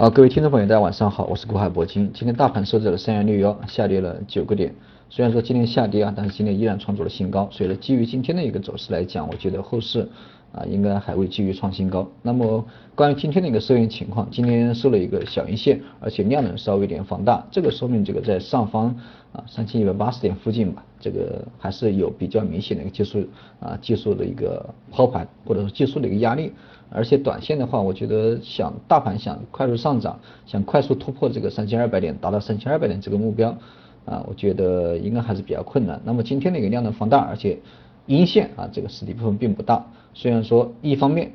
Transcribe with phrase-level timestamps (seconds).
[0.00, 2.10] 啊，各位听众朋友，大家晚上好，我是国海铂金。
[2.14, 4.74] 今天大盘收在了三幺六幺，下跌了九个点。
[5.10, 7.46] 虽然说今天下跌啊，但是今天依然创出了新高。
[7.52, 10.08] 所以呢，基于今天的一个走势来讲，我觉得后市
[10.52, 12.08] 啊应该还会继续创新高。
[12.22, 18.86] 那么关于今天的一个收银情况，今天收了一个小阴线，而且量能稍微有点放大，这个说明这个在上方
[19.34, 23.22] 啊三千一百八十点附近吧，这个还是有比较明显的一个技术
[23.60, 26.50] 啊技术的一个抛盘，或者说技术的一个压力。
[26.92, 33.56] 而且短线的话，我觉得想大盘想快速上涨，想快速突破这个三千二百点，达到三千二百点这个目标，
[34.04, 36.00] 啊，我觉得应该还是比较困难。
[36.04, 37.58] 那么今天的一个量能放大，而且
[38.06, 39.86] 阴线啊，这个实体部分并不大。
[40.14, 41.30] 虽然说一方面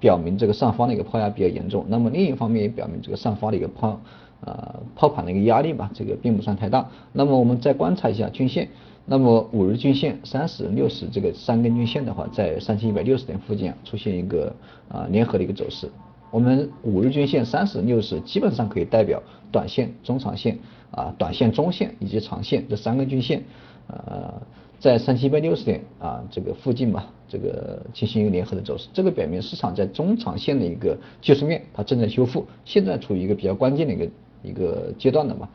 [0.00, 4.00] 表明这个上方的一个抛压比较严重，那么另一方面也表明这个上方的一个抛
[4.40, 6.88] 啊抛盘的一个压力吧，这个并不算太大。
[7.12, 8.68] 那么我们再观察一下均线。
[9.12, 14.54] 那么五日均线、三十、六十这个三根均线的话，在三千一百六十点附近啊，出现一个
[14.88, 15.90] 啊联合的一个走势。
[16.30, 19.20] 我们五日均线、三十、六十基本上可以代表
[19.50, 20.56] 短线、中长线
[20.92, 23.42] 啊、短线、中线以及长线这三根均线，
[23.88, 24.32] 呃，
[24.78, 28.88] 在三千一百六十点啊这个附近吧，这个进行一个联合的走势。
[28.92, 34.08] 这个表明市场在中长线的一个技术面它正在修复，现在处于一个比较关键的一个
[34.44, 35.48] 一个阶段的嘛。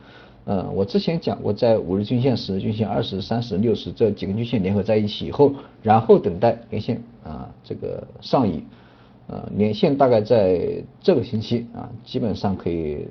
[0.48, 5.52] 嗯，我之前讲过，在五日均线、十日均线、二十、三十、六十这几根均线联合在一起以后，
[5.82, 8.62] 然后等待连线啊这个上移，
[9.26, 13.08] 呃，连线大概在这个星期啊，基本上可以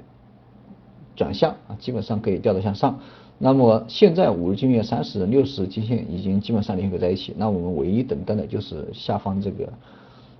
[1.13, 2.97] 转向啊，基本上可以调得向上。
[3.37, 9.73] 那么现在五日均线、三十、六十均线已经基本上联合在一起，那我们唯一等待的就是下方这个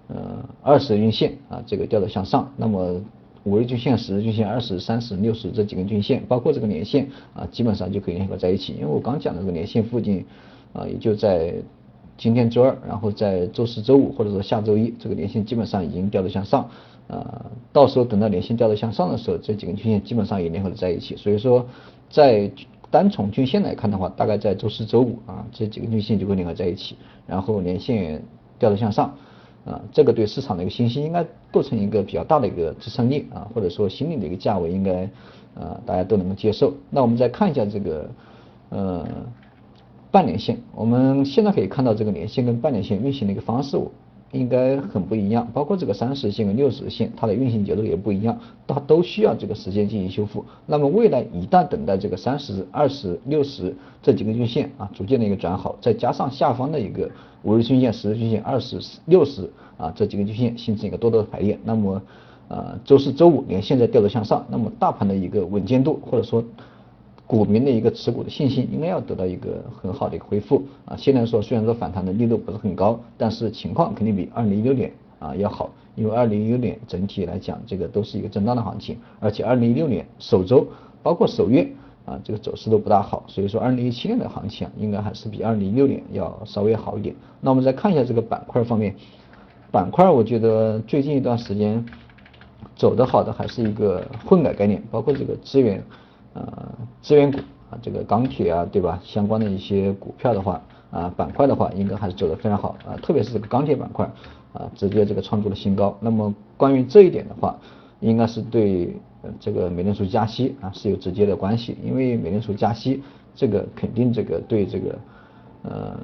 [0.08, 2.50] 呃二十均线啊，这个调头向上。
[2.56, 3.02] 那么
[3.46, 8.74] 五日均线、十日均线、二十、三十、六十这几根均线，包括这个年线啊，基本上就可以联合在一起。
[8.74, 10.26] 因为我刚讲的这个年线附近
[10.74, 11.54] 啊，也就在
[12.18, 16.68] 今天周二，然后在周四周五或者说下周一，这个年线基本上已经调得向上
[17.08, 17.46] 啊。
[17.72, 21.16] 到时候等到年线调得向上的时候，这几根均线基本上也联合在一起。
[21.16, 21.64] 所以说，
[22.10, 22.50] 在
[22.90, 26.96] 单从均线来看的话，大概在周四周五啊，这几根均线就会联合在一起，
[27.28, 28.24] 然后年线
[28.58, 29.16] 调得向上。
[29.66, 35.04] 啊，这个对市场的一个信心应该构成一个比较大的一个支撑力啊，或者说心理的一个价位应该
[35.56, 36.72] 啊大家都能够接受。
[36.92, 38.10] 那我们再看一下这个
[38.70, 39.08] 呃
[40.12, 43.78] 半年线，我们现在可以看到这个年线跟半年线运行的一个方式。
[44.36, 48.38] 应该很不一样，包括这个三十线跟六十线，它的运行节奏也不一样，
[48.68, 50.44] 它都需要这个时间进行修复。
[50.66, 57.10] 那么未来一旦等待这个三十、二十、六十这几个均线啊逐渐的一个转好，再加上下方的一个
[57.44, 62.02] 五日均线、十日均线、二十、六十啊这几个均线形成一个多头排列，那么
[62.50, 66.44] 呃周四周五连线在调头向上，那么大盘的一个稳健度或者说。
[67.28, 70.96] 股民的一个持股的信心应该要得到一个很好的一个恢复啊。
[70.96, 80.68] 现在说虽然说反弹的力度不是很高，但是情况肯定比二零一六年啊要好，因为二零一六年整体来讲这个都是一个震荡的行情，而且二零一六年首周
[81.02, 81.68] 包括首月
[82.06, 87.16] 啊这个走势都不大好，所以说二零一七年的行情啊应该还是比二零一六年要稍微好一点。
[87.42, 88.96] 那我们再看一下这个板块方面，
[89.72, 91.84] 板块我觉得最近一段时间
[92.76, 95.84] 走的好的还是一个混改概念，包括这个资源。
[96.36, 96.70] 呃，
[97.02, 97.40] 资源股
[97.72, 99.00] 啊，这个钢铁啊，对吧？
[99.04, 104.06] 相关的一些股票的话，啊，板块的话，应该还是走得非常好啊，特别是这个钢铁板块
[104.54, 105.98] 啊，直接这个创出了新高。
[106.02, 107.58] 那么关于这一点的话，
[108.02, 108.96] 应该是对
[109.40, 113.02] 这个美联储加息啊是有直接的关系，因为美联储加息，
[113.34, 115.00] 这个肯定这个对这个
[115.64, 115.98] 呃。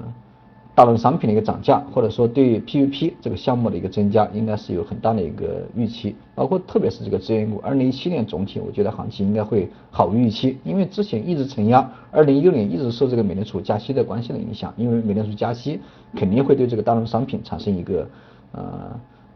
[0.74, 6.16] 大宗商品的一个涨价，或者说对 PVP 这个项目的一个增加，应该是有很大的一个预期。
[6.34, 15.80] 包括特别是这个资源股，二零一七年总体我觉得行情应该会好于预期，因为之前一直承压，二零一六年一直受这个美联储加息的关系的影响，因为美联储加息
[16.16, 18.08] 肯定会对这个大宗商品产生一个
[18.53, 18.64] 呃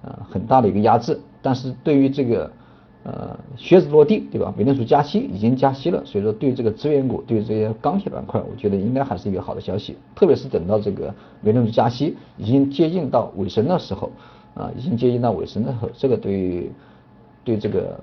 [0.03, 2.49] 呃很大的一个压制，但是对于这个。
[3.07, 4.51] 呃，靴子落地，对吧？
[4.57, 9.95] 美联储加息已经加息了，所以说对这个资源股，对这些钢铁板块，我觉得应该还是一个好的消息。
[10.15, 14.11] 特别是等到这个美联储加息已经接近到尾声的时候，
[14.55, 16.71] 啊，已经接近到尾声的时候，这个对
[17.43, 17.99] 对这个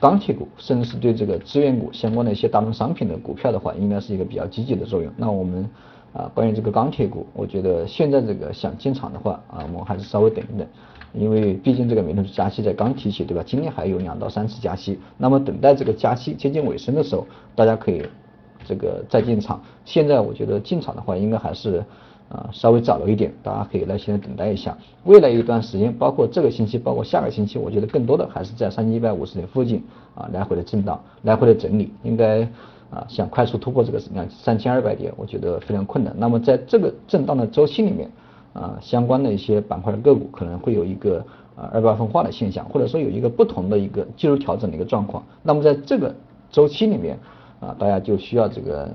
[0.00, 5.12] 钢铁股，甚至是对这个资源股相关的一些大宗商品的股票的话，应该是一个比较积极的作用。
[5.16, 5.70] 那我们
[6.14, 10.66] 啊，关于这个钢铁股，我觉得现在这个想进场的话，啊，我们还是稍微等一等。
[11.12, 13.42] 因为毕竟这个美联储加息在刚提起，对吧？
[13.46, 17.24] 今年还有两到三次加息，那么等待这个加息接近尾声的时候，
[17.54, 18.02] 大家可以
[18.64, 19.62] 这个再进场。
[19.84, 21.84] 现在我觉得进场的话，应该还是
[22.28, 24.76] 啊稍微早了一点，大家可以耐心的等待一下。
[25.04, 29.84] 未来一段时间，包括这个星期，包括下个星期，我觉得更多的还是在三千一百五十点附近
[30.16, 32.48] 啊来回的震荡，来回的整理，应该
[32.90, 36.14] 啊想快速突破这个两三千二百点，我觉得非常困难。
[36.18, 38.10] 那么在这个震荡的周期里面。
[38.54, 41.18] 啊相关的一些板块的个股可能会有一个
[41.56, 45.20] 啊二八分化的现象，或者说有一个不同的一个技术调整的一个状况。
[45.42, 46.14] 那么在这个
[46.52, 47.18] 周期里面
[47.58, 48.88] 啊，大家就需要这个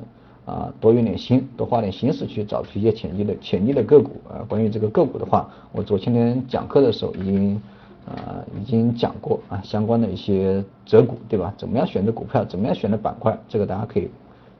[0.45, 4.39] 啊多用点心，多花点心思去找出一些潜力的潜力的个股啊。
[4.47, 7.61] 关于这个个股的话，我昨天讲课的时候已经。
[8.07, 11.53] 啊，已经讲过啊，相关的一些择股，对吧？
[11.57, 12.43] 怎么样选择股票？
[12.45, 13.37] 怎么样选择板块？
[13.47, 14.09] 这个大家可以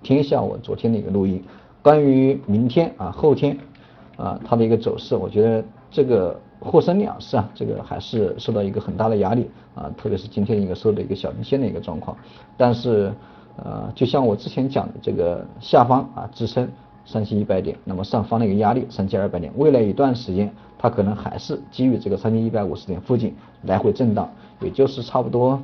[0.04, 1.44] 听一下我昨天的一个录音。
[1.82, 3.58] 关于明天啊、后天
[4.18, 12.16] 啊它的一个走势，我觉得这个沪深两市啊，这个还是受到一个很大的压力啊，特别是今天一个收的一个小阴线的一个状况。
[12.56, 13.12] 但是
[13.56, 16.70] 呃，就像我之前讲的这个下方啊支撑。
[17.12, 20.48] 三千一百点，那么上方的一个压力三千二百点，未来一段时间
[20.78, 23.34] 它可能还是基于这个三千一百五十点附近
[23.64, 24.30] 来回震荡，
[24.62, 25.60] 也就是差不多，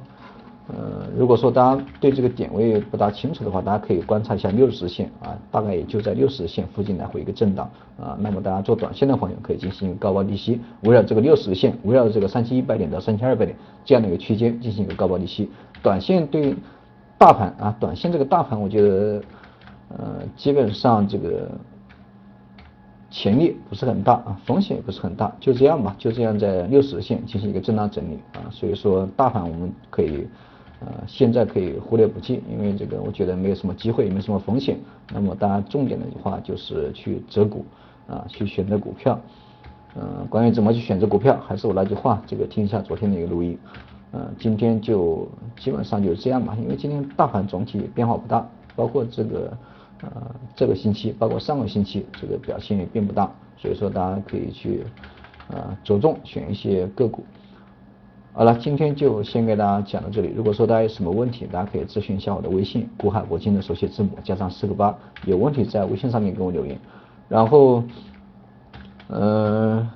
[0.69, 7.69] 呃，如果说大家对这个点位不大清楚的话，大家可以观察一下六十线啊，大概也就在六十线附近来回一个震荡
[8.01, 13.55] 啊，那么大家做短线的朋友可以进行一个高抛低吸，围绕这个六十线，围绕这个三千一百点到三千二百点
[13.85, 15.47] 这样的一个区间进行一个高抛低吸，
[15.83, 16.55] 短线对
[17.19, 19.21] 大盘啊，短线这个大盘我觉得。
[19.89, 21.51] 呃，基本上这个
[23.09, 30.27] 潜力不是很大啊，风险也不是很大，就这样吧，就这样在六十线进行一个震荡整理啊，所以说大盘我们可以
[30.81, 34.77] 呃现在可以忽略不计，因为这个我觉得没有什么机会，也没什么风险。
[35.13, 37.65] 那么大家重点的话就是去择股
[38.07, 39.19] 啊，去选择股票。
[39.97, 43.57] 嗯，关于怎么去选择股票，还是我那句话，这个听一下昨天的一个录音。
[44.11, 45.25] 嗯，今天就
[45.57, 48.45] 基本上就是这样吧，因为今天大盘总体变化不大，
[48.75, 49.51] 包括这个。
[50.01, 54.83] 呃，这个星期包括上个星期，这个表现也并不大，所以说大家可以去
[55.49, 57.23] 呃着重选一些个股。
[58.33, 60.33] 好了，今天就先给大家讲到这里。
[60.35, 64.95] 如果说大家有什么问题，大家可以咨询一下我的微信“古海铂金”的手写字母加上四个八，
[65.25, 66.77] 有问题在微信上面给我留言。
[67.29, 67.81] 然后，
[69.07, 69.89] 呃。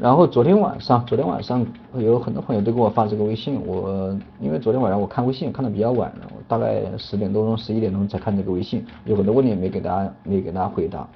[0.00, 1.66] 然后昨天晚上，昨天晚上
[1.98, 11.06] 有很多朋友都给我发这个微信，我因为昨天晚上我看微信看的比较晚，我大概十点多钟、十一点钟才看这个微信，有很多问题没给大家没给大家回答，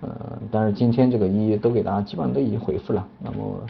[0.00, 0.10] 呃，
[0.50, 3.60] 但是今天这个一一都给大家基本上都已经回复了，那么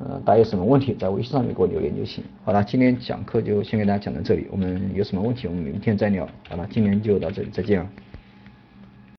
[0.00, 2.24] 呃大家有什么问题在微信上面给我留言就行。
[2.44, 6.26] 好了，今天讲课就先给大家讲到这里，我们有什么问题我们明天再聊。
[6.48, 7.88] 好了，今天就到这里，再见。